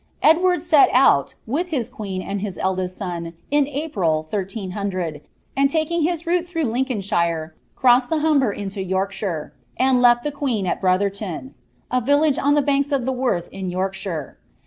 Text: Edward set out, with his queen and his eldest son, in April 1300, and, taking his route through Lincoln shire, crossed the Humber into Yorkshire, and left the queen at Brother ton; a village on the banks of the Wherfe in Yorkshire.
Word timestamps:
Edward 0.23 0.63
set 0.63 0.89
out, 0.93 1.35
with 1.45 1.69
his 1.69 1.87
queen 1.87 2.23
and 2.23 2.41
his 2.41 2.57
eldest 2.57 2.97
son, 2.97 3.33
in 3.51 3.67
April 3.67 4.23
1300, 4.31 5.21
and, 5.55 5.69
taking 5.69 6.01
his 6.01 6.25
route 6.25 6.47
through 6.47 6.63
Lincoln 6.63 7.01
shire, 7.01 7.53
crossed 7.75 8.09
the 8.09 8.17
Humber 8.21 8.51
into 8.51 8.81
Yorkshire, 8.81 9.53
and 9.77 10.01
left 10.01 10.23
the 10.23 10.31
queen 10.31 10.65
at 10.65 10.81
Brother 10.81 11.11
ton; 11.11 11.53
a 11.91 12.01
village 12.01 12.39
on 12.39 12.55
the 12.55 12.63
banks 12.63 12.91
of 12.91 13.05
the 13.05 13.13
Wherfe 13.13 13.47
in 13.51 13.69
Yorkshire. 13.69 14.39